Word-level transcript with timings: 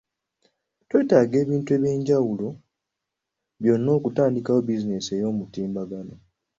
Teweetaaga 0.87 1.37
bintu 1.49 1.73
bya 1.79 1.93
njawulo 1.99 2.47
byonna, 3.61 3.89
okutandikawo 3.97 4.59
bizinensi 4.67 5.11
y'oku 5.21 5.35
mutimbagano. 5.39 6.13